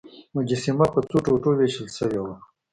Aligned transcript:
مجسمه 0.35 0.85
په 0.93 0.99
څو 1.09 1.17
ټوټو 1.25 1.49
ویشل 1.59 1.87
شوې 1.97 2.19
وه. 2.23 2.33